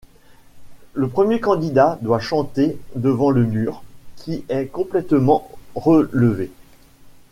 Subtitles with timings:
[0.95, 3.83] Le premier candidat doit chanter devant le mur,
[4.15, 6.49] qui est complètement relevé.